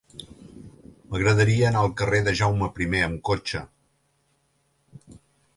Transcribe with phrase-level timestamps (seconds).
[1.11, 3.65] M'agradaria anar al carrer de Jaume I amb cotxe.